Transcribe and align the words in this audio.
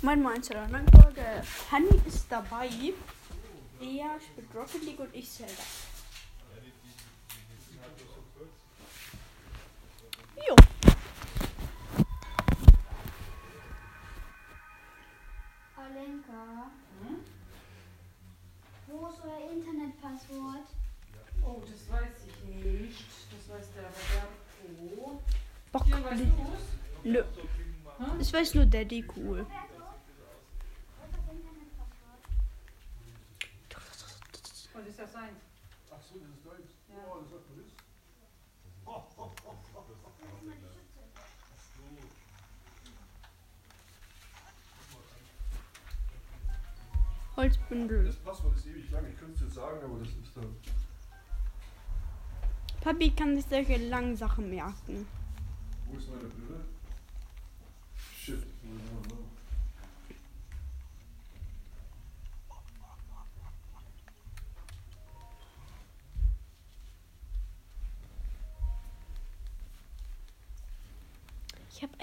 Mein 0.00 0.22
Monster 0.22 0.68
Folge. 0.68 1.42
Honey 1.72 2.00
ist 2.06 2.26
dabei. 2.30 2.68
Er 3.80 4.20
spielt 4.20 4.54
Rocket 4.54 4.84
League 4.84 5.00
und 5.00 5.14
ich 5.14 5.28
Zelda. 5.28 5.52
Jo. 10.36 10.54
Alenka. 15.76 16.70
Wo 18.86 19.06
ist 19.08 19.20
euer 19.24 19.50
Internetpasswort? 19.50 20.68
Oh, 21.44 21.60
das 21.62 21.92
weiß 21.92 22.08
ich 22.26 22.54
nicht. 22.54 23.04
Das 23.32 23.56
weiß 23.56 23.66
der 23.74 23.84
Roberto. 23.84 25.22
Bock. 25.72 25.84
Hier, 25.84 26.04
weißt 26.04 26.22
du? 26.22 27.08
Nö. 27.08 27.24
Ich 28.20 28.32
weiß 28.32 28.54
nur 28.54 28.64
Daddy 28.66 29.04
cool. 29.16 29.44
Und 34.78 34.86
ist 34.86 34.98
das 35.00 35.12
sein? 35.12 35.30
Ach 35.90 36.00
so, 36.00 36.20
das 36.20 36.28
ist 36.28 36.46
deins. 36.46 36.70
Ja. 36.88 36.94
Oh, 37.10 37.20
das 37.20 37.30
sagt 37.30 37.50
man 37.50 37.58
das. 37.58 37.72
Holzbündel. 47.36 48.04
Das 48.04 48.16
Passwort 48.16 48.56
ist 48.56 48.66
ewig 48.66 48.90
lang. 48.90 49.06
Ich 49.08 49.18
könnte 49.18 49.32
es 49.34 49.40
dir 49.40 49.50
sagen, 49.50 49.84
aber 49.84 49.98
das 49.98 50.08
ist 50.08 50.36
dann. 50.36 50.56
Papi 52.80 53.10
kann 53.10 53.34
sich 53.34 53.46
solche 53.46 53.76
langen 53.76 54.16
Sachen 54.16 54.48
merken. 54.48 55.06
Wo 55.86 55.96
ist 55.96 56.08
meine 56.08 56.24
Brille? 56.24 56.64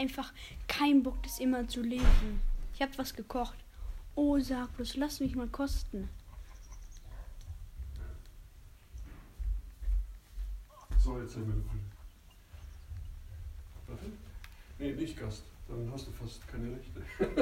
Einfach 0.05 0.31
keinen 0.67 1.01
Bock, 1.01 1.21
das 1.23 1.39
immer 1.39 1.67
zu 1.67 1.81
lesen. 1.81 2.39
Ich 2.75 2.81
habe 2.81 2.95
was 2.97 3.15
gekocht. 3.15 3.57
Oh, 4.15 4.39
sag 4.39 4.67
bloß, 4.75 4.95
lass 4.97 5.19
mich 5.19 5.35
mal 5.35 5.47
kosten. 5.47 6.09
So, 10.99 11.19
jetzt 11.19 11.35
haben 11.35 11.47
wir. 11.47 11.63
Warte. 13.87 14.05
Nee, 14.79 14.93
nicht 14.93 15.19
Gast. 15.19 15.43
Dann 15.67 15.89
hast 15.91 16.07
du 16.07 16.11
fast 16.11 16.47
keine 16.47 16.77
Rechte. 16.77 17.01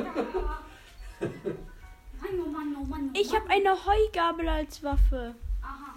Mann, 2.22 2.40
oh 2.46 2.50
Mann, 2.50 2.76
oh 2.82 2.86
Mann. 2.86 3.10
Oh 3.14 3.20
Ich 3.20 3.36
habe 3.36 3.50
eine 3.50 3.72
Heugabel 3.86 4.48
als 4.48 4.82
Waffe. 4.84 5.36
Aha. 5.62 5.96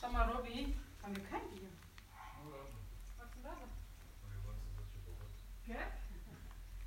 Sag 0.00 0.12
mal, 0.12 0.30
Robby, 0.30 0.74
haben 1.02 1.16
wir 1.16 1.24
kein 1.24 1.40
Bier? 1.50 1.68
Was 3.18 3.26
ist 3.28 3.34
denn 3.34 3.42
da? 3.44 3.56
Gell? 5.66 5.76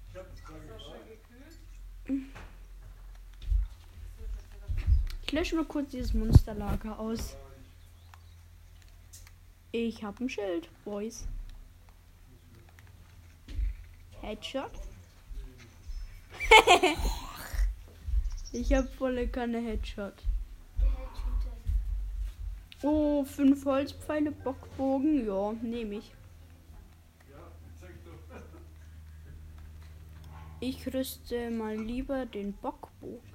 Ich 0.10 0.16
hab 0.18 0.30
das 0.30 0.44
gerade 0.44 0.60
Ist 0.60 0.70
das 0.70 0.78
gesagt. 0.78 0.98
schon 0.98 1.08
gekühlt? 1.08 2.30
Ich 5.24 5.25
lösche 5.36 5.58
mal 5.58 5.66
kurz 5.66 5.92
dieses 5.92 6.14
Monsterlager 6.14 6.98
aus. 6.98 7.36
Ich 9.74 10.02
habe 10.02 10.24
ein 10.24 10.30
Schild, 10.30 10.70
Boys. 10.86 11.28
Headshot. 14.22 14.72
ich 18.54 18.74
habe 18.74 18.88
volle 18.88 19.28
Kanne 19.28 19.60
Headshot. 19.60 20.24
Oh, 22.82 23.26
fünf 23.26 23.66
Holzpfeile, 23.66 24.32
Bockbogen. 24.32 25.28
Ja, 25.28 25.52
nehme 25.62 25.96
ich. 25.96 26.14
Ich 30.62 30.94
rüste 30.94 31.52
mal 31.52 31.76
lieber 31.76 32.26
den 32.26 32.54
Bockbogen 32.54 33.35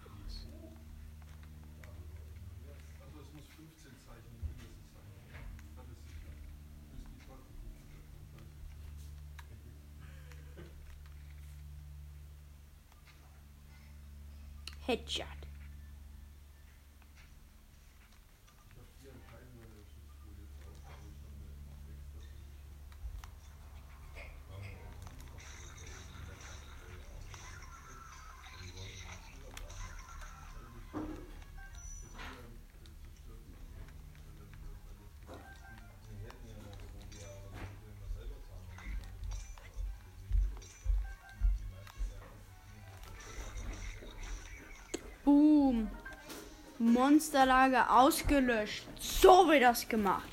Monsterlager 46.80 47.94
ausgelöscht. 47.94 48.84
So 48.98 49.48
wird 49.48 49.62
das 49.62 49.86
gemacht. 49.86 50.28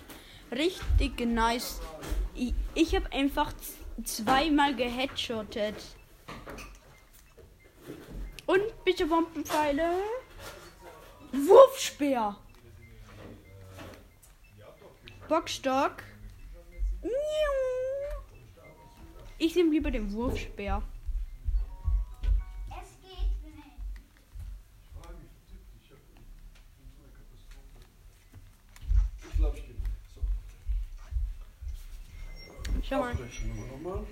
Richtig 0.50 1.20
nice. 1.20 1.82
Ich, 2.34 2.54
ich 2.74 2.96
habe 2.96 3.12
einfach 3.12 3.52
zweimal 4.06 4.74
geheadshottet. 4.74 5.76
Und 8.46 8.62
bitte 8.86 9.06
Bombenpfeile. 9.08 9.92
Wurfspeer. 11.34 12.38
Bockstock. 15.28 15.96
Ich 19.38 19.54
nehme 19.56 19.72
lieber 19.72 19.92
den 19.92 20.14
Wurfspeer. 20.14 20.82
Schau 32.88 33.00
mal. 33.00 33.12
Abbrechen 33.12 33.56
wir 33.56 33.66
nochmal. 33.68 34.06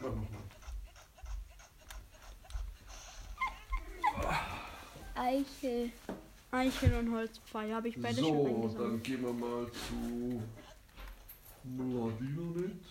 Mach 0.00 0.08
nochmal. 0.08 0.42
Eichel. 5.14 5.90
Eichel 6.50 6.94
und 6.94 7.12
Holzpfeil 7.12 7.74
habe 7.74 7.88
ich 7.88 8.00
beide 8.00 8.16
schon 8.16 8.24
So, 8.24 8.46
eingesammelt. 8.46 8.78
dann 8.80 9.02
gehen 9.02 9.22
wir 9.22 9.32
mal 9.32 9.66
zu 9.72 10.42
Muradinonet. 11.64 12.82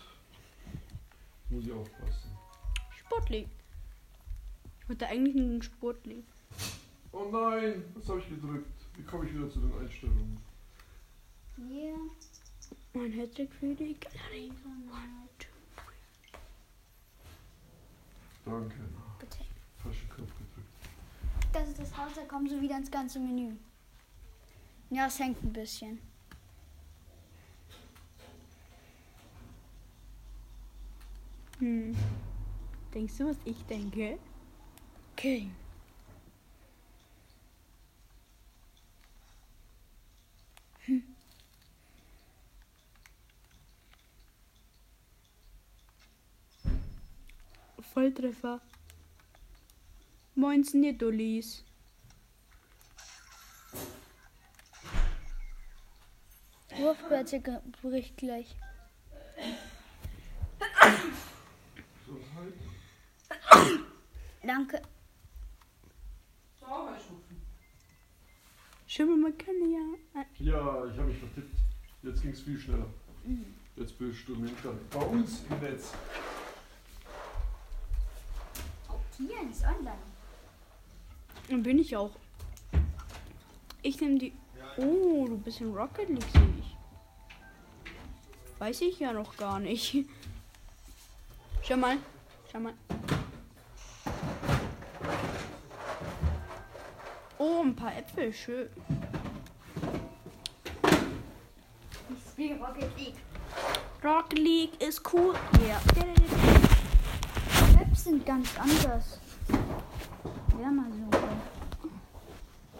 Muss 1.49 1.65
ich 1.65 1.71
aufpassen. 1.71 2.31
Sportling. 2.99 3.49
Ich 4.81 4.89
wollte 4.89 5.07
eigentlich 5.07 5.35
nur 5.35 5.45
einen 5.45 5.61
Sportling. 5.61 6.23
Oh 7.13 7.29
nein, 7.31 7.83
was 7.93 8.09
habe 8.09 8.19
ich 8.19 8.29
gedrückt? 8.29 8.67
Wie 8.97 9.03
komme 9.03 9.25
ich 9.25 9.33
wieder 9.33 9.49
zu 9.49 9.59
den 9.59 9.73
Einstellungen? 9.79 10.37
Hier. 11.55 11.95
Mein 12.93 13.11
Headset 13.11 13.47
für 13.59 13.73
die 13.73 13.95
Galerie. 13.99 14.47
Internet. 14.47 15.47
Danke. 18.45 18.75
Bitte. 19.19 19.37
Falschen 19.81 20.09
Knopf 20.09 20.31
gedrückt. 20.37 20.69
Das 21.51 21.69
ist 21.69 21.79
das 21.79 21.97
Haus, 21.97 22.13
da 22.15 22.23
kommen 22.23 22.47
sie 22.47 22.61
wieder 22.61 22.77
ins 22.77 22.91
ganze 22.91 23.19
Menü. 23.19 23.55
Ja, 24.89 25.07
es 25.07 25.19
hängt 25.19 25.41
ein 25.43 25.53
bisschen. 25.53 25.99
Hm. 31.59 31.95
Denkst 32.93 33.17
du, 33.17 33.29
was 33.29 33.37
ich 33.45 33.63
denke? 33.65 34.19
King. 35.15 35.55
Volltreffer. 47.93 48.59
Moins 50.35 50.73
Nidolis. 50.73 51.63
Wurfbärte 56.75 57.61
bricht 57.83 58.17
gleich. 58.17 58.55
So, 62.07 62.19
halt. 62.35 63.79
danke. 64.43 64.81
Schimmel, 68.87 69.17
man 69.17 69.37
kann 69.37 69.55
ja. 69.71 70.23
Ja, 70.39 70.85
ich 70.85 70.97
habe 70.97 71.09
mich 71.09 71.17
vertippt. 71.17 71.55
Jetzt 72.01 72.21
ging 72.23 72.31
es 72.31 72.41
viel 72.41 72.59
schneller. 72.59 72.87
Jetzt 73.75 73.97
bist 73.97 74.27
du 74.27 74.33
im 74.33 74.47
Internet. 74.47 74.89
Bei 74.89 74.99
uns 74.99 75.43
im 75.49 75.59
Netz. 75.59 75.93
Tieren 79.17 79.51
ist 79.51 79.63
online. 79.63 79.97
Dann 81.49 81.63
bin 81.63 81.79
ich 81.79 81.95
auch. 81.95 82.11
Ich 83.81 83.99
nehme 84.01 84.17
die. 84.17 84.33
Oh, 84.77 85.25
du 85.27 85.37
bist 85.37 85.61
in 85.61 85.73
Rocket 85.73 86.09
League, 86.09 86.23
sehe 86.33 86.53
ich. 86.59 86.75
Weiß 88.59 88.81
ich 88.81 88.99
ja 88.99 89.13
noch 89.13 89.35
gar 89.37 89.59
nicht. 89.59 90.05
Schau 91.61 91.77
mal. 91.77 91.97
Schau 92.51 92.59
mal. 92.59 92.73
Oh, 97.37 97.61
ein 97.61 97.75
paar 97.75 97.95
Äpfel, 97.95 98.33
schön. 98.33 98.69
Ich 102.09 102.31
spiele 102.31 102.55
Rocket 102.55 102.97
League. 102.97 103.15
Rocket 104.03 104.39
League 104.39 104.81
ist 104.81 105.01
cool. 105.13 105.35
Ja. 105.67 105.79
Maps 108.03 108.05
sind 108.05 108.25
ganz 108.25 108.49
anders. 108.59 109.19
Ja, 110.61 110.71
mal 110.71 110.85
so. 110.91 111.17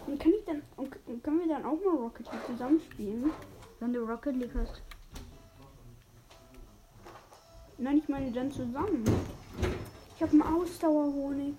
Und 0.06 0.20
kann 0.20 0.32
ich 0.32 0.44
dann. 0.44 0.62
und 0.76 1.22
Können 1.22 1.40
wir 1.40 1.48
dann 1.48 1.64
auch 1.64 1.78
mal 1.84 1.96
Rocket 1.96 2.30
League 2.30 2.46
zusammenspielen? 2.46 3.30
Wenn 3.80 3.92
du 3.92 4.00
Rocket 4.04 4.36
League 4.36 4.54
hast. 4.54 4.82
Nein, 7.78 7.98
ich 7.98 8.08
meine 8.08 8.30
dann 8.32 8.52
zusammen. 8.52 9.04
Ich 10.16 10.22
habe 10.22 10.32
einen 10.32 10.42
Ausdauerhonig. 10.42 11.54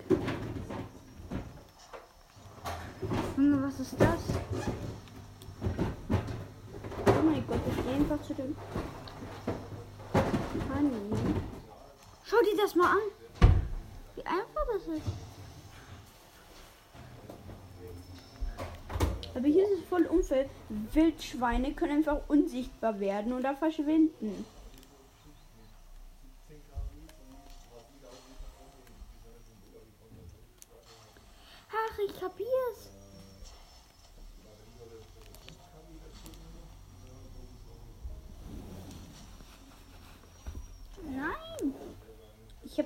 Junge, 3.36 3.62
was 3.62 3.80
ist 3.80 4.00
das? 4.00 4.20
Oh 7.06 7.22
mein 7.24 7.46
Gott, 7.46 7.60
ich 7.68 7.84
gehe 7.84 7.94
einfach 7.94 8.22
zu 8.22 8.34
dem. 8.34 8.56
Honey. 10.74 11.36
Schau 12.24 12.36
dir 12.38 12.56
das 12.56 12.74
mal 12.74 12.90
an. 12.92 13.15
Einfach 14.28 14.66
das 14.72 14.86
ist. 14.96 15.06
Aber 19.34 19.46
hier 19.46 19.64
ist 19.64 19.80
es 19.80 19.88
voll 19.88 20.06
unfair. 20.06 20.46
Wildschweine 20.92 21.72
können 21.74 21.98
einfach 21.98 22.20
unsichtbar 22.28 22.98
werden 23.00 23.32
oder 23.32 23.54
verschwinden. 23.54 24.44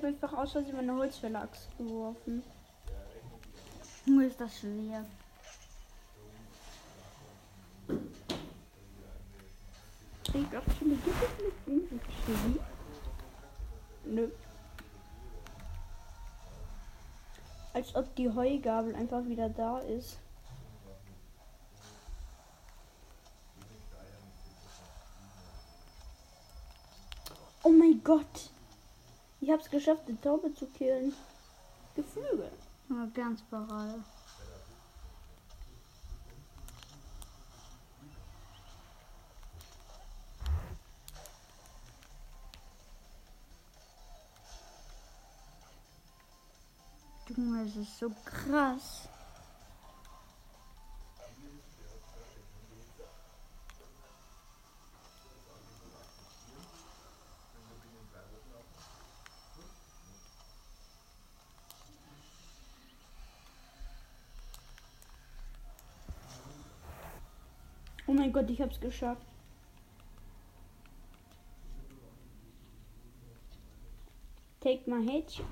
Habe 0.01 0.07
einfach 0.07 0.33
aus 0.33 0.53
Versehen 0.53 0.75
meine 0.75 0.95
Holzverlags 0.95 1.67
geworfen. 1.77 2.41
Junge, 4.05 4.25
ist 4.25 4.41
das 4.41 4.59
schwer. 4.59 5.05
Ich 10.33 10.49
glaube, 10.49 10.65
Chili 10.79 10.95
gibt 10.95 11.17
es 11.17 11.43
nicht 11.43 11.53
irgendwie 11.67 11.99
Chili. 12.25 12.59
Nö. 14.05 14.31
Als 17.73 17.95
ob 17.95 18.15
die 18.15 18.29
Heugabel 18.29 18.95
einfach 18.95 19.23
wieder 19.25 19.49
da 19.49 19.79
ist. 19.79 20.19
Oh 27.63 27.69
mein 27.69 28.01
Gott! 28.03 28.50
Hab's 29.61 29.69
geschafft, 29.69 30.07
die 30.07 30.15
Taube 30.15 30.51
zu 30.55 30.65
killen. 30.65 31.13
Geflügel. 31.95 32.51
Junge, 32.89 33.11
ganz 33.11 33.43
parade. 33.43 34.03
Junge, 47.27 47.65
es 47.67 47.75
ist 47.75 47.99
so 47.99 48.11
krass. 48.25 49.10
Mein 68.31 68.45
Gott, 68.45 68.49
ich 68.49 68.61
hab's 68.61 68.79
geschafft. 68.79 69.27
Take 74.59 74.89
my 74.89 75.05
headshot. 75.05 75.45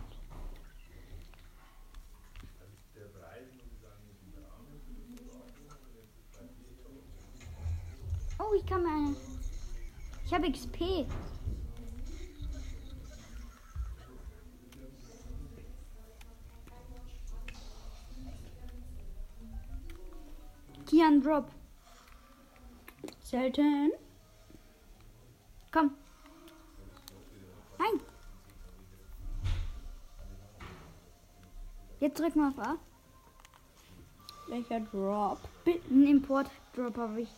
Oh, 8.37 8.53
ich 8.55 8.65
kann 8.65 8.85
eine. 8.85 9.15
Ich 10.25 10.33
habe 10.33 10.51
XP. 10.51 11.07
Kian 20.85 21.21
Drop. 21.21 21.58
Selten. 23.29 23.91
Komm. 25.71 25.91
Nein. 27.77 27.99
Jetzt 31.99 32.19
drück 32.19 32.35
mal 32.35 32.49
auf 32.49 32.59
A. 32.59 32.77
Welcher 34.47 34.79
Drop? 34.79 35.37
Bi- 35.63 35.79
Ein 35.91 36.07
Import-Drop 36.07 36.97
habe 36.97 37.21
ich. 37.21 37.29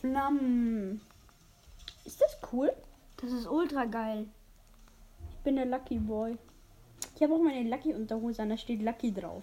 Flammen. 0.00 1.00
Ist 2.04 2.20
das 2.20 2.38
cool? 2.52 2.72
Das 3.20 3.32
ist 3.32 3.46
ultra 3.46 3.84
geil. 3.84 4.26
Ich 5.30 5.38
bin 5.38 5.56
der 5.56 5.66
Lucky 5.66 5.98
Boy. 5.98 6.38
Ich 7.16 7.22
habe 7.22 7.34
auch 7.34 7.42
meine 7.42 7.68
Lucky 7.68 7.94
Unterhose 7.94 8.42
an, 8.42 8.50
da 8.50 8.56
steht 8.56 8.82
Lucky 8.82 9.12
drauf. 9.12 9.42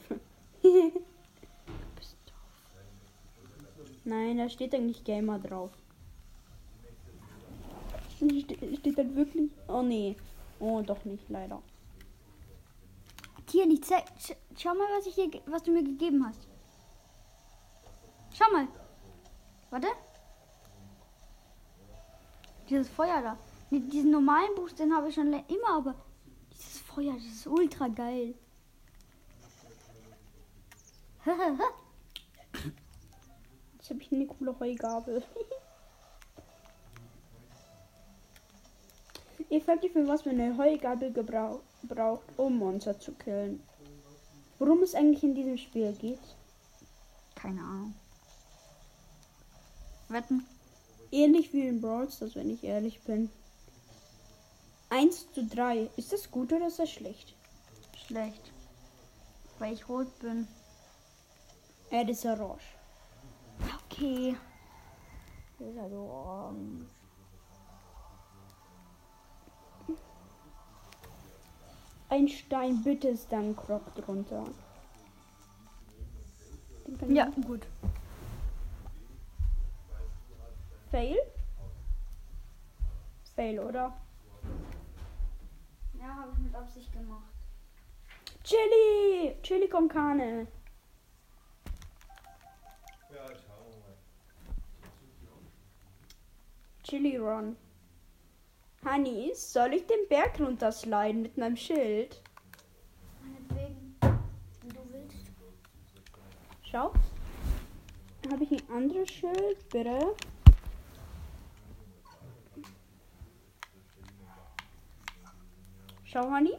Nein, 4.04 4.38
da 4.38 4.50
steht 4.50 4.74
eigentlich 4.76 5.04
Gamer 5.04 5.40
drauf. 5.40 5.72
Ste 8.16 8.78
steht 8.78 8.98
dann 8.98 9.16
wirklich? 9.16 9.50
Oh 9.68 9.82
nee. 9.82 10.16
Oh, 10.60 10.82
doch 10.82 11.04
nicht, 11.06 11.28
leider. 11.30 11.62
Tier, 13.48 13.66
nicht 13.66 13.86
schau 14.58 14.74
mal, 14.74 14.88
was, 14.98 15.06
ich 15.08 15.16
ge- 15.16 15.42
was 15.48 15.64
du 15.64 15.72
mir 15.72 15.84
gegeben 15.84 16.26
hast. 16.26 16.48
Schau 18.34 18.52
mal. 18.52 18.68
Warte. 19.70 19.88
Dieses 22.70 22.90
Feuer 22.90 23.22
da. 23.22 23.38
Diesen 23.72 24.12
normalen 24.12 24.56
Boost, 24.56 24.80
den 24.80 24.94
habe 24.96 25.10
ich 25.10 25.16
schon 25.16 25.34
immer, 25.34 25.78
aber 25.78 25.96
dieses 26.52 26.80
Feuer, 26.80 27.14
das 27.14 27.26
ist 27.26 27.48
ultra 27.48 27.88
geil. 27.88 28.36
Jetzt 33.74 33.90
habe 33.90 34.02
ich 34.02 34.12
eine 34.12 34.26
coole 34.26 34.60
Heugabel. 34.60 35.24
Ihr 39.50 39.62
fragt 39.62 39.84
euch, 39.84 39.92
für 39.92 40.08
was 40.08 40.26
man 40.26 40.40
eine 40.40 40.58
Heugabel 40.58 41.12
gebrauch 41.12 41.60
braucht, 41.84 42.24
um 42.38 42.58
Monster 42.58 43.00
zu 43.00 43.12
killen. 43.14 43.62
Worum 44.60 44.82
es 44.82 44.96
eigentlich 44.96 45.24
in 45.24 45.36
diesem 45.36 45.58
Spiel 45.58 45.92
geht? 45.94 46.20
Keine 47.36 47.62
Ahnung. 47.62 47.96
Wetten? 50.10 50.46
Ähnlich 51.12 51.54
wie 51.54 51.68
in 51.68 51.82
Brawl 51.82 52.10
Stars, 52.10 52.36
wenn 52.36 52.50
ich 52.50 52.64
ehrlich 52.64 53.02
bin. 53.02 53.30
1 54.90 55.32
zu 55.34 55.46
3. 55.46 55.90
Ist 55.98 56.14
das 56.14 56.32
gut 56.32 56.54
oder 56.54 56.68
ist 56.68 56.80
das 56.80 56.90
schlecht? 56.90 57.36
Schlecht. 58.08 58.52
Weil 59.60 59.74
ich 59.74 59.88
rot 59.90 60.18
bin. 60.20 60.48
Äh, 61.92 62.06
das 62.06 62.18
ist 62.18 62.26
orange. 62.26 62.78
Okay. 63.86 64.36
Das 65.60 65.68
ist 65.70 65.78
also 65.78 65.98
orange. 65.98 66.86
ein 72.16 72.28
Stein. 72.28 72.82
Bitte 72.84 73.10
ist 73.10 73.32
da 73.32 73.40
ein 73.40 73.56
Krog 73.56 73.94
drunter. 73.96 74.46
Ja, 77.08 77.30
gut. 77.46 77.68
Fail? 80.92 81.18
Fail, 83.36 83.60
oder? 83.60 83.94
Ja, 86.00 86.16
habe 86.16 86.32
ich 86.34 86.40
mit 86.40 86.56
Absicht 86.56 86.94
gemacht. 86.94 87.24
Chili! 88.44 89.36
Chili 89.42 89.68
con 89.68 89.90
carne. 89.90 90.48
Chili 96.84 97.18
Ron. 97.18 97.58
Honey, 98.86 99.32
soll 99.34 99.74
ich 99.74 99.88
den 99.88 100.08
Berg 100.08 100.40
runtersliden 100.40 101.24
mit 101.24 101.36
meinem 101.36 101.58
Schild? 101.58 102.22
Meinetwegen, 103.24 103.96
wenn 104.02 104.70
du 104.70 104.94
willst. 104.94 105.32
Schau. 106.62 106.94
Habe 108.32 108.44
ich 108.44 108.52
ein 108.52 108.70
anderes 108.70 109.10
Schild? 109.10 109.68
Bitte. 109.70 110.16
Schau, 116.04 116.30
Honey. 116.30 116.56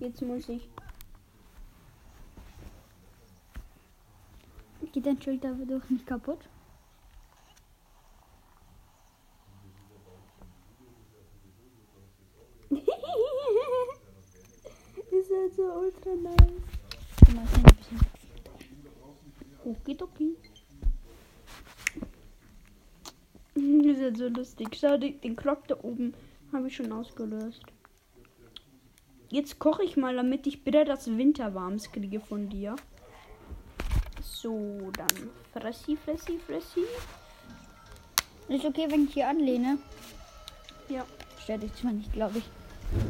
Jetzt 0.00 0.20
muss 0.20 0.48
ich. 0.48 0.68
Geht 4.92 5.06
dein 5.06 5.20
Schild 5.20 5.42
dadurch 5.42 5.88
nicht 5.88 6.06
kaputt? 6.06 6.38
ist 12.70 12.86
halt 15.30 15.54
so 15.54 15.62
ultra 15.62 16.14
nice. 16.14 16.36
Mal, 17.34 17.44
ist. 17.80 17.90
Okidoki. 19.64 20.36
Halt 24.02 24.16
so 24.16 24.28
lustig. 24.28 24.76
Schau, 24.78 24.98
den, 24.98 25.36
Glock 25.36 25.66
da 25.68 25.76
oben 25.82 26.12
habe 26.52 26.68
ich 26.68 26.76
schon 26.76 26.92
ausgelöst. 26.92 27.62
Jetzt 29.30 29.58
koche 29.58 29.84
ich 29.84 29.96
mal, 29.96 30.16
damit 30.16 30.46
ich 30.46 30.64
bitte 30.64 30.84
das 30.84 31.06
Winterwarms 31.06 31.90
kriege 31.92 32.20
von 32.20 32.50
dir. 32.50 32.76
So, 34.42 34.90
dann 34.96 35.30
fressi, 35.52 35.96
fressi, 35.96 36.38
fressi. 36.44 36.80
Ist 38.48 38.64
okay, 38.64 38.86
wenn 38.90 39.04
ich 39.06 39.14
hier 39.14 39.28
anlehne? 39.28 39.78
Ja, 40.88 41.06
Stört 41.42 41.62
dich 41.62 41.74
zwar 41.74 41.92
nicht, 41.92 42.12
glaube 42.12 42.38
ich. 42.38 42.44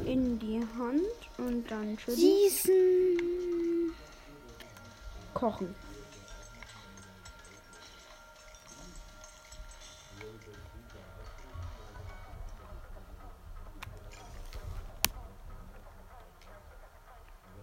in 0.06 0.38
die 0.38 0.60
Hand 0.78 1.02
und 1.38 1.70
dann 1.70 1.98
schön 1.98 2.14
Gießen. 2.16 3.94
kochen. 5.34 5.74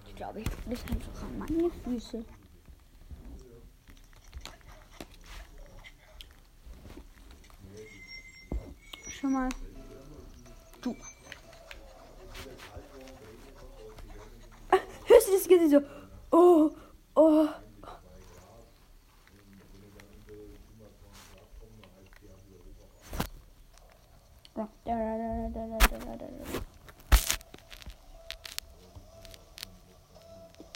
Ich 0.08 0.16
glaube, 0.16 0.42
ich 0.42 0.48
das 0.70 0.82
einfach 0.92 1.24
an 1.24 1.38
meine 1.40 1.70
Füße. 1.84 2.26
schon 9.20 9.34
mal. 9.34 9.50
Du. 10.82 10.96
Hörst 15.08 15.28
du 15.28 15.32
das 15.34 15.48
Gesicht 15.48 15.72
so? 15.72 15.82
Oh, 16.32 16.72
oh. 17.16 17.48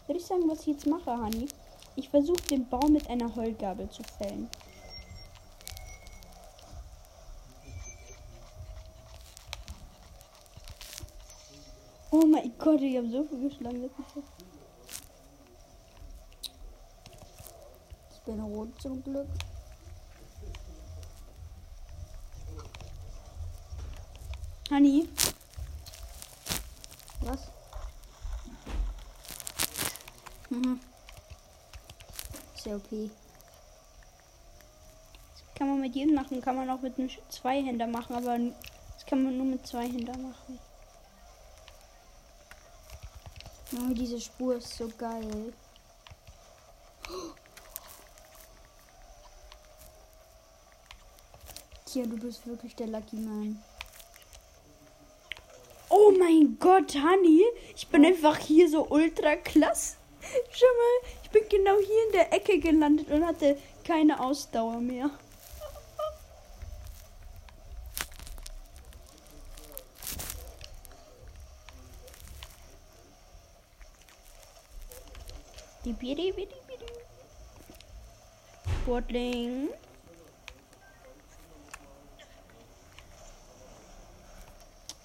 Würde 0.06 0.20
ich 0.20 0.26
sagen, 0.26 0.42
was 0.48 0.60
ich 0.60 0.66
jetzt 0.66 0.86
mache, 0.86 1.10
Hani? 1.10 1.48
Ich 1.96 2.10
versuche 2.10 2.42
den 2.50 2.68
Baum 2.68 2.92
mit 2.92 3.08
einer 3.08 3.34
Heulgabel 3.34 3.88
zu 3.88 4.02
fällen. 4.02 4.50
Oh 12.16 12.26
mein 12.26 12.56
Gott, 12.58 12.80
ich 12.80 12.96
habe 12.96 13.10
so 13.10 13.24
viel 13.24 13.48
geschlagen. 13.48 13.82
Das 13.82 14.22
Ich 18.12 18.20
bin 18.24 18.40
rot 18.40 18.68
zum 18.80 19.02
Glück. 19.02 19.26
Hani, 24.70 25.08
Was? 27.22 27.50
Mhm. 30.50 30.78
Ja 32.64 32.76
okay. 32.76 33.10
kann 35.56 35.68
man 35.68 35.80
mit 35.80 35.96
jedem 35.96 36.14
machen, 36.14 36.40
kann 36.40 36.54
man 36.54 36.70
auch 36.70 36.80
mit 36.80 36.96
einem 36.96 37.10
Zweihänder 37.28 37.88
machen, 37.88 38.14
aber 38.14 38.38
das 38.38 39.04
kann 39.04 39.24
man 39.24 39.36
nur 39.36 39.46
mit 39.46 39.66
zwei 39.66 39.88
Händern 39.88 40.22
machen. 40.22 40.60
Oh, 43.76 43.92
diese 43.92 44.20
Spur 44.20 44.56
ist 44.56 44.76
so 44.76 44.88
geil. 44.96 45.52
Tja, 51.84 52.04
du 52.04 52.16
bist 52.16 52.46
wirklich 52.46 52.76
der 52.76 52.86
Lucky 52.86 53.16
Man. 53.16 53.62
Oh 55.88 56.12
mein 56.18 56.56
Gott, 56.60 56.94
Hani, 56.94 57.42
ich 57.74 57.88
bin 57.88 58.04
einfach 58.04 58.38
hier 58.38 58.68
so 58.68 58.86
ultra 58.88 59.36
klasse. 59.36 59.96
Schau 60.50 60.66
mal, 60.66 61.10
ich 61.22 61.30
bin 61.30 61.48
genau 61.48 61.76
hier 61.78 62.06
in 62.06 62.12
der 62.12 62.32
Ecke 62.32 62.58
gelandet 62.58 63.10
und 63.10 63.26
hatte 63.26 63.58
keine 63.84 64.20
Ausdauer 64.20 64.80
mehr. 64.80 65.10
Dibidi-bidi-bidi. 76.04 76.84
Sportling. 78.82 79.70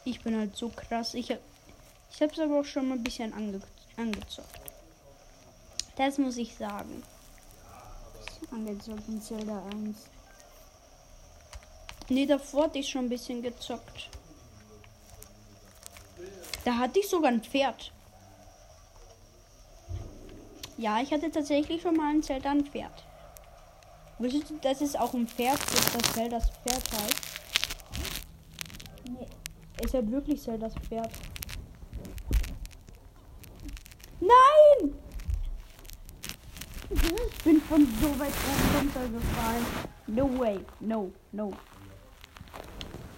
Ich 0.04 0.22
bin 0.22 0.38
halt 0.38 0.58
so 0.58 0.68
krass. 0.70 1.14
Ich 1.14 1.32
hab, 1.32 1.40
ich 2.12 2.22
hab's 2.22 2.38
aber 2.38 2.60
auch 2.60 2.66
schon 2.66 2.90
mal 2.90 2.96
ein 2.96 3.04
bisschen 3.04 3.32
ange, 3.34 3.62
angezockt. 3.96 4.60
Das 5.96 6.18
muss 6.18 6.36
ich 6.36 6.58
sagen. 6.58 7.02
Angezockt 8.52 9.08
in 9.08 9.22
Zelda 9.22 9.64
1. 9.72 9.96
Nee, 12.10 12.26
davor 12.26 12.66
hatte 12.66 12.80
ich 12.80 12.90
schon 12.90 13.06
ein 13.06 13.10
bisschen 13.10 13.42
gezockt. 13.42 14.10
Da 16.66 16.78
hatte 16.78 17.00
ich 17.00 17.08
sogar 17.08 17.32
ein 17.32 17.44
Pferd. 17.44 17.94
Ja, 20.80 21.02
ich 21.02 21.12
hatte 21.12 21.30
tatsächlich 21.30 21.82
schon 21.82 21.98
mal 21.98 22.14
ein 22.14 22.24
Zelda 22.24 22.52
ein 22.52 22.64
Pferd. 22.64 23.04
Wusstest 24.18 24.50
du, 24.50 24.58
dass 24.60 24.80
es 24.80 24.96
auch 24.96 25.14
ein 25.14 25.28
Pferd 25.28 25.60
ist, 25.60 25.94
das 25.94 26.14
Zeldas 26.14 26.50
Pferd 26.52 26.84
heißt? 26.94 27.22
Nee. 29.10 29.28
Ist 29.84 29.94
wirklich 30.10 30.42
Zeldas 30.42 30.74
Pferd. 30.88 31.12
Nein! 34.22 34.96
Ich 36.92 37.44
bin 37.44 37.62
von 37.64 37.86
so 38.02 38.18
weit 38.18 38.32
oben 38.32 38.78
runtergefallen. 38.78 39.66
No 40.08 40.40
way. 40.40 40.60
No, 40.80 41.12
no. 41.34 41.52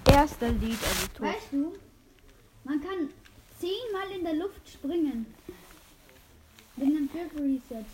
Erster 0.10 0.50
Lied, 0.50 0.80
also 0.84 1.08
tot. 1.14 1.28
Weißt 1.28 1.52
du, 1.52 1.74
man 2.64 2.82
kann 2.82 3.10
zehnmal 3.60 4.10
in 4.18 4.24
der 4.24 4.34
Luft 4.34 4.68
springen. 4.68 5.32
Mit 6.82 6.90
einem 6.90 7.08
Quick 7.12 7.32
Reset. 7.36 7.86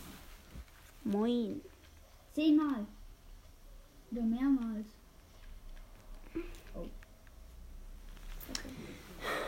Moin. 1.04 1.60
Zehnmal. 2.34 2.86
Oder 4.12 4.22
mehrmals. 4.22 4.86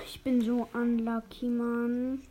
Ich 0.03 0.21
bin 0.23 0.41
so 0.41 0.67
unlucky, 0.73 1.45
Mann. 1.45 2.21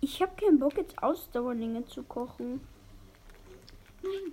Ich 0.00 0.22
habe 0.22 0.32
keinen 0.40 0.60
Bock, 0.60 0.76
jetzt 0.76 1.02
Ausdauerlinge 1.02 1.84
zu 1.86 2.04
kochen. 2.04 2.60
Nein. 4.04 4.32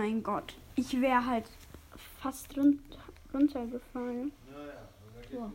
Mein 0.00 0.22
Gott. 0.22 0.54
Ich 0.76 0.98
wäre 0.98 1.26
halt 1.26 1.44
fast 2.22 2.56
run 2.56 2.78
runtergefallen. 3.34 4.32
So. 5.30 5.52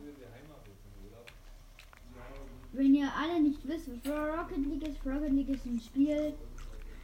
Wenn 2.72 2.94
ihr 2.94 3.08
alle 3.20 3.40
nicht 3.40 3.66
wisst, 3.66 3.88
was 3.88 4.12
Rocket 4.12 4.64
League 4.66 4.88
ist, 4.88 5.04
Rocket 5.04 5.32
League 5.32 5.48
ist 5.48 5.66
ein 5.66 5.80
Spiel. 5.80 6.34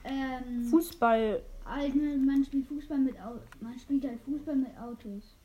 Ähm, 0.05 0.65
Fußball. 0.71 1.43
halt, 1.67 1.95
man 1.97 2.45
spielt 2.45 2.67
Fußball 2.69 2.99
mit 2.99 3.21
Au 3.21 3.39
man 3.61 3.79
spielt 3.79 4.05
halt 4.05 4.21
Fußball 4.21 4.57
mit 4.57 4.79
Autos. 4.79 5.37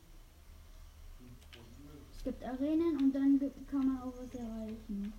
Es 2.15 2.23
gibt 2.23 2.43
Arenen 2.43 2.97
und 3.01 3.15
dann 3.15 3.39
kann 3.71 3.87
man 3.87 4.01
auch 4.01 4.13
was 4.21 4.33
erreichen. 4.39 5.13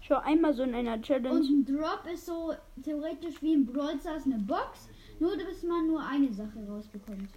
Schau 0.00 0.16
einmal 0.16 0.52
so 0.54 0.62
in 0.64 0.74
einer 0.74 0.94
Und 0.94 1.02
Challenge. 1.02 1.40
ein 1.46 1.64
Drop 1.64 2.04
ist 2.12 2.26
so 2.26 2.52
theoretisch 2.82 3.40
wie 3.42 3.54
ein 3.54 3.66
Brawl 3.66 3.98
Stars 4.00 4.24
eine 4.24 4.38
Box, 4.38 4.88
nur 5.20 5.36
dass 5.36 5.62
man 5.62 5.86
nur 5.86 6.04
eine 6.04 6.32
Sache 6.32 6.66
rausbekommt. 6.68 7.30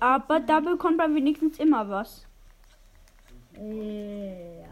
Aber 0.00 0.40
da 0.40 0.60
bekommt 0.60 0.96
man 0.98 1.14
wenigstens 1.14 1.58
immer 1.58 1.88
was. 1.88 2.26
Äh, 3.56 4.60
ja. 4.60 4.68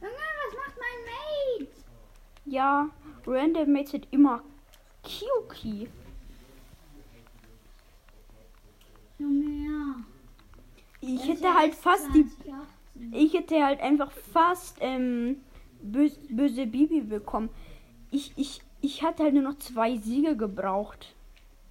Junge, 0.00 0.12
was 0.12 0.54
macht 0.54 0.76
mein 0.78 1.60
Mate? 1.60 1.72
Ja, 2.46 2.90
Random 3.26 3.72
Mates 3.72 3.90
sind 3.92 4.08
immer 4.10 4.42
Kyuki. 5.02 5.88
Junge, 9.18 9.66
ja. 9.66 9.94
Ich 11.00 11.28
hätte 11.28 11.54
halt 11.54 11.74
fast 11.74 12.08
die. 12.14 12.26
2018. 12.26 13.12
Ich 13.12 13.34
hätte 13.34 13.64
halt 13.64 13.80
einfach 13.80 14.12
fast 14.12 14.78
ähm, 14.80 15.38
böse, 15.82 16.18
böse 16.28 16.66
Bibi 16.66 17.00
bekommen. 17.00 17.50
Ich, 18.14 18.30
ich, 18.36 18.60
ich 18.80 19.02
hatte 19.02 19.24
halt 19.24 19.34
nur 19.34 19.42
noch 19.42 19.58
zwei 19.58 19.96
Siege 19.96 20.36
gebraucht 20.36 21.16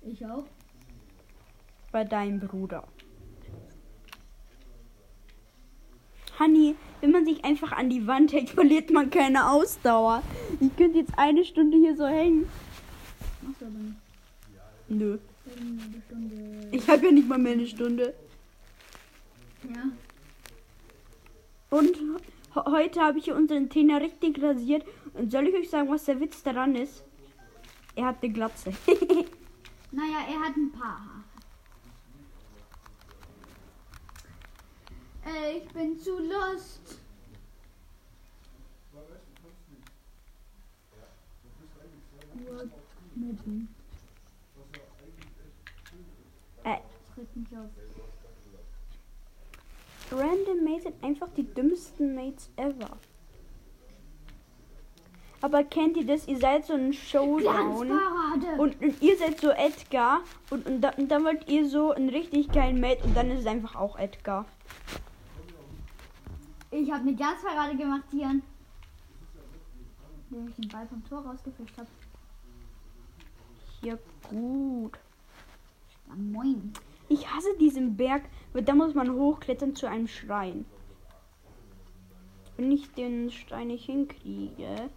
Ich 0.02 0.26
auch. 0.26 0.44
bei 1.94 2.04
deinem 2.04 2.42
Bruder. 2.42 2.84
Honey, 6.38 6.76
wenn 7.00 7.12
man 7.12 7.24
sich 7.24 7.46
einfach 7.46 7.72
an 7.72 7.90
die 7.90 8.06
Wand 8.08 8.34
hängt, 8.34 8.50
verliert 8.60 8.92
man 8.92 9.10
keine 9.10 9.52
Ausdauer. 9.52 10.22
Ich 10.60 10.76
könnte 10.76 10.98
jetzt 10.98 11.18
eine 11.18 11.46
Stunde 11.46 11.78
hier 11.78 11.96
so 11.96 12.06
hängen. 12.06 12.50
Machst 13.42 13.62
du 13.62 13.66
aber 13.66 13.78
nicht. 13.78 13.96
Nö. 14.90 15.18
Ich 16.72 16.90
habe 16.90 17.06
ja 17.06 17.12
nicht 17.14 17.30
mal 17.30 17.38
mehr 17.38 17.54
eine 17.54 17.68
Stunde. 17.68 18.14
Ja. 19.74 19.84
Und 21.70 21.98
heute 22.54 23.00
habe 23.00 23.20
ich 23.20 23.26
hier 23.26 23.36
unseren 23.38 23.70
Trainer 23.70 24.02
richtig 24.02 24.44
rasiert. 24.44 24.84
Und 25.14 25.32
soll 25.32 25.48
ich 25.48 25.56
euch 25.56 25.70
sagen, 25.70 25.90
was 25.90 26.06
der 26.06 26.20
Witz 26.20 26.42
daran 26.44 26.76
ist? 26.76 27.04
Er 27.96 28.06
hat 28.08 28.24
eine 28.24 28.34
Glatze. 28.34 28.74
Naja, 29.96 30.26
er 30.28 30.40
hat 30.40 30.58
ein 30.58 30.72
paar 30.72 31.00
Haare. 31.00 31.24
Äh, 35.38 35.58
ich 35.58 35.68
bin 35.70 36.00
zu 36.00 36.18
lost. 36.18 37.00
Mobben. 43.16 43.70
äh. 46.64 46.80
Random 50.12 50.64
Mates 50.64 50.84
sind 50.84 51.04
einfach 51.04 51.30
die 51.36 51.44
dümmsten 51.44 52.16
Mates 52.16 52.50
ever. 52.56 52.98
Aber 55.44 55.66
kennt 55.66 55.98
ihr 55.98 56.06
das? 56.06 56.26
Ihr 56.26 56.38
seid 56.38 56.66
so 56.66 56.72
ein 56.72 56.94
Showdown. 56.94 57.92
Und, 58.58 58.82
und 58.82 59.02
ihr 59.02 59.18
seid 59.18 59.42
so 59.42 59.50
Edgar. 59.50 60.22
Und, 60.50 60.66
und, 60.66 60.98
und 60.98 61.10
dann 61.10 61.26
wollt 61.26 61.50
ihr 61.50 61.68
so 61.68 61.92
einen 61.92 62.08
richtig 62.08 62.50
geilen 62.54 62.80
Mate. 62.80 63.04
Und 63.04 63.14
dann 63.14 63.30
ist 63.30 63.42
es 63.42 63.46
einfach 63.46 63.76
auch 63.76 64.00
Edgar. 64.00 64.46
Ich 66.72 66.90
habe 66.90 67.02
eine 67.02 67.14
Glanzparade 67.14 67.76
gemacht, 67.76 68.04
Tian. 68.10 68.42
Indem 70.32 70.48
ich 70.48 70.56
den 70.56 70.70
Ball 70.70 70.88
vom 70.88 71.04
Tor 71.10 71.26
rausgefischt 71.26 71.78
habe. 71.78 71.90
Ja, 73.82 73.98
gut. 74.30 74.98
Ja, 76.08 76.16
moin. 76.16 76.72
Ich 77.10 77.30
hasse 77.30 77.54
diesen 77.60 77.98
Berg, 77.98 78.24
weil 78.54 78.64
da 78.64 78.74
muss 78.74 78.94
man 78.94 79.12
hochklettern 79.12 79.76
zu 79.76 79.90
einem 79.90 80.08
Schrein. 80.08 80.64
Wenn 82.56 82.72
ich 82.72 82.90
den 82.94 83.30
Stein 83.30 83.68
nicht 83.68 83.88
hinkriege, 83.88 84.90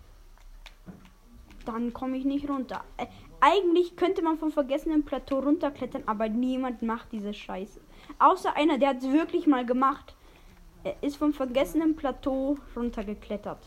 dann 1.66 1.92
komme 1.92 2.16
ich 2.16 2.24
nicht 2.24 2.48
runter. 2.48 2.84
Äh, 2.96 3.06
eigentlich 3.40 3.96
könnte 3.96 4.22
man 4.22 4.38
vom 4.38 4.50
vergessenen 4.50 5.04
Plateau 5.04 5.40
runterklettern, 5.40 6.04
aber 6.06 6.28
niemand 6.28 6.82
macht 6.82 7.12
diese 7.12 7.34
Scheiße. 7.34 7.80
Außer 8.18 8.56
einer, 8.56 8.78
der 8.78 8.90
hat 8.90 8.98
es 8.98 9.12
wirklich 9.12 9.46
mal 9.46 9.66
gemacht. 9.66 10.14
Er 10.84 10.94
ist 11.02 11.16
vom 11.16 11.32
vergessenen 11.32 11.96
Plateau 11.96 12.56
runtergeklettert. 12.74 13.58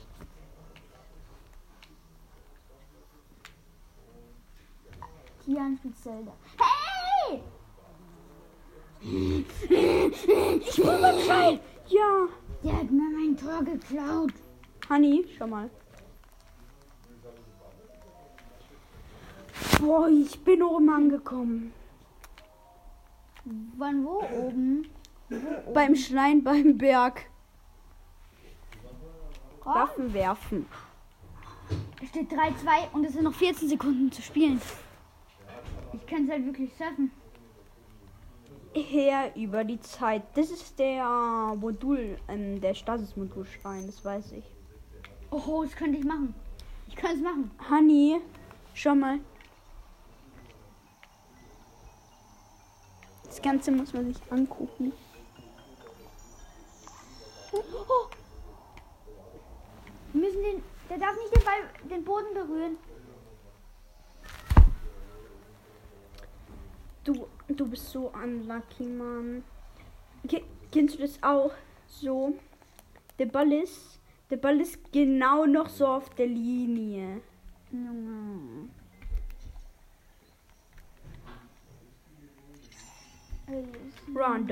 Tian 5.43 5.77
spielt 5.77 5.97
Zelda. 5.97 6.33
Hey! 6.57 7.41
Ich 9.01 10.75
bin 10.75 11.01
beim 11.01 11.19
Schrein! 11.19 11.59
Ja, 11.87 12.27
Der 12.63 12.73
hat 12.77 12.91
mir 12.91 13.09
mein 13.17 13.35
Tor 13.37 13.63
geklaut. 13.63 14.33
Honey, 14.89 15.25
schau 15.37 15.47
mal. 15.47 15.69
Boah, 19.79 20.09
ich 20.09 20.37
bin 20.43 20.61
oben 20.61 20.89
angekommen. 20.89 21.73
Wann 23.77 24.03
wo 24.03 24.21
oben? 24.37 24.89
Beim 25.73 25.95
Schrein, 25.95 26.43
beim 26.43 26.77
Berg. 26.77 27.25
Waffen 29.63 30.13
werfen. 30.13 30.65
es 32.01 32.09
steht 32.09 32.31
3-2 32.31 32.91
und 32.93 33.05
es 33.05 33.13
sind 33.13 33.23
noch 33.23 33.33
14 33.33 33.69
Sekunden 33.69 34.11
zu 34.11 34.21
spielen. 34.21 34.59
Ich 35.93 36.05
kann 36.07 36.25
es 36.25 36.31
halt 36.31 36.45
wirklich 36.45 36.71
schaffen. 36.77 37.11
Her 38.73 39.31
über 39.35 39.63
die 39.63 39.79
Zeit. 39.79 40.23
Das 40.35 40.49
ist 40.49 40.77
der 40.77 41.55
Modul, 41.55 42.17
ähm, 42.27 42.59
der 42.59 42.73
Stasis-Modulschrein, 42.73 43.85
das 43.85 44.03
weiß 44.03 44.33
ich. 44.33 44.45
Oh, 45.31 45.63
das 45.63 45.75
könnte 45.75 45.99
ich 45.99 46.05
machen. 46.05 46.33
Ich 46.87 46.95
kann 46.95 47.15
es 47.15 47.21
machen. 47.21 47.51
Honey, 47.69 48.19
schau 48.73 48.95
mal. 48.95 49.19
Das 53.41 53.51
Ganze 53.53 53.71
muss 53.71 53.93
man 53.93 54.05
sich 54.13 54.17
angucken. 54.29 54.91
Oh. 57.53 57.61
Wir 60.11 60.21
müssen 60.21 60.41
den. 60.43 60.63
Der 60.89 60.97
darf 60.97 61.15
nicht 61.15 61.33
den, 61.33 61.43
Ball, 61.45 61.89
den 61.89 62.03
Boden 62.03 62.33
berühren. 62.33 62.77
Du, 67.05 67.27
du 67.47 67.65
bist 67.65 67.89
so 67.89 68.11
unlucky, 68.11 68.83
Mann. 68.83 69.43
Ke- 70.27 70.43
Kennst 70.73 70.95
du 70.95 70.99
das 70.99 71.23
auch? 71.23 71.51
So. 71.87 72.33
Der 73.19 73.27
Ball 73.27 73.53
ist. 73.53 74.01
Der 74.29 74.37
Ball 74.37 74.59
ist 74.59 74.91
genau 74.91 75.45
noch 75.45 75.69
so 75.69 75.87
auf 75.87 76.09
der 76.09 76.27
Linie. 76.27 77.21
Junge. 77.71 78.67
Run. 84.13 84.47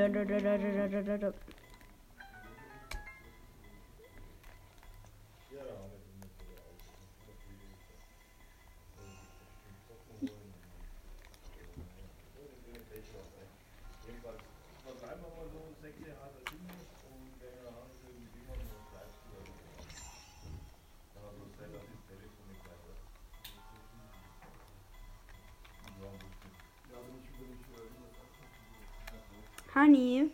Honey. 29.78 30.32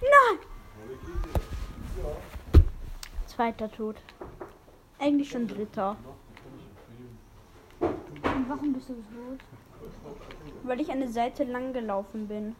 Nein! 0.00 0.38
Zweiter 3.26 3.70
Tod. 3.70 3.96
Eigentlich 4.98 5.30
schon 5.30 5.46
dritter. 5.46 5.94
Und 7.80 8.48
warum 8.48 8.72
bist 8.72 8.88
du 8.88 8.94
tot? 8.94 9.40
Weil 10.62 10.80
ich 10.80 10.90
an 10.90 11.00
der 11.00 11.10
Seite 11.10 11.44
lang 11.44 11.74
gelaufen 11.74 12.28
bin. 12.28 12.56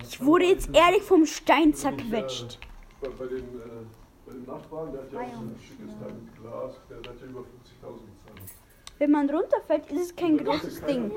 Ich 0.00 0.24
wurde 0.24 0.46
jetzt 0.46 0.70
ehrlich 0.74 1.02
vom 1.02 1.26
Stein 1.26 1.74
zerquetscht. 1.74 2.58
Bei, 3.02 3.08
bei 3.10 3.26
den, 3.26 3.40
äh, 3.40 3.84
Bei 4.24 4.32
dem 4.32 4.46
Nachbarn, 4.46 4.92
der 4.92 5.02
hat 5.02 5.12
ja 5.12 5.20
auch 5.20 5.32
so 5.34 5.40
ein 5.40 5.60
schickes 5.60 5.92
Glas, 6.40 6.74
der 6.88 6.96
hat 6.96 7.20
ja 7.20 7.26
über 7.26 7.40
50.000 7.40 7.44
bezahlt. 7.82 8.63
Wenn 8.98 9.10
man 9.10 9.28
runterfällt, 9.28 9.90
ist 9.90 10.00
es 10.10 10.16
kein 10.16 10.38
großes 10.38 10.82
Ding. 10.82 11.10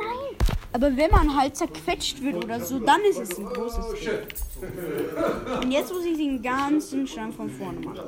Aber 0.73 0.95
wenn 0.97 1.11
man 1.11 1.35
halt 1.35 1.55
zerquetscht 1.55 2.21
wird 2.21 2.43
oder 2.43 2.59
so, 2.59 2.79
dann 2.79 3.01
ist 3.03 3.19
es 3.19 3.37
ein 3.37 3.45
großes 3.45 3.85
Oh 3.85 3.93
Ding. 3.93 4.01
shit! 4.01 5.61
Und 5.63 5.71
jetzt 5.71 5.93
muss 5.93 6.03
ich 6.05 6.17
den 6.17 6.41
ganzen 6.41 7.07
Schrank 7.07 7.33
von 7.35 7.49
vorne 7.49 7.79
machen. 7.79 8.01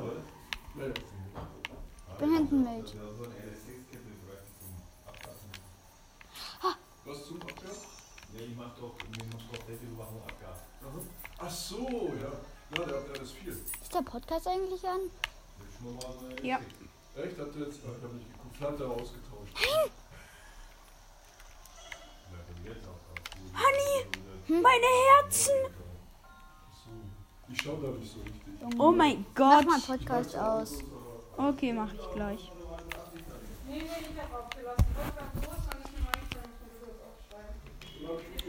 Ich 0.76 2.14
bin 2.18 2.34
hinten 2.36 2.62
mit. 2.62 2.94
Was 7.04 7.26
zum 7.26 7.40
Abgas? 7.42 7.86
Ja, 8.34 8.46
die 8.46 8.54
macht 8.54 8.78
doch, 8.78 8.94
die 8.98 9.24
macht 9.34 9.52
doch 9.52 9.66
Selbstüberwachung 9.66 10.22
Abgas. 10.22 10.58
Ach 11.38 11.50
so, 11.50 12.12
ja. 12.20 12.30
Ja, 12.78 12.84
der 12.86 12.96
hat 13.00 13.20
das 13.20 13.32
viel. 13.32 13.48
Ist 13.52 13.94
der 13.94 14.02
Podcast 14.02 14.46
eigentlich 14.46 14.84
an? 14.86 15.00
Ja. 16.42 16.60
Echt? 17.16 17.38
Hat 17.38 17.48
jetzt, 17.56 17.78
ich. 17.78 17.84
Ja, 17.84 17.90
wenn 18.02 18.20
die 22.62 22.68
jetzt 22.68 22.86
auch 22.86 22.98
drauf. 23.06 23.62
Honey, 23.62 24.62
meine 24.62 24.86
Herzen. 25.14 25.54
Ich 27.52 27.66
da 27.82 27.88
nicht 27.98 28.12
so 28.12 28.20
richtig. 28.20 28.78
Oh 28.78 28.92
mein 28.92 29.24
Mach 29.28 29.34
Gott. 29.34 29.66
mal 29.66 29.80
Podcast 29.80 30.36
aus. 30.36 30.78
Okay, 31.36 31.72
mach 31.72 31.92
ich 31.92 32.12
gleich. 32.14 32.52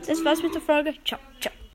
Das 0.08 0.26
war's 0.26 0.42
mit 0.42 0.54
der 0.54 0.62
Folge. 0.62 0.94
Ciao, 1.06 1.20
ciao. 1.40 1.51